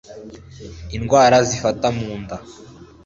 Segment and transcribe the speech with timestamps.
[0.97, 2.37] Indwara zifata mu nda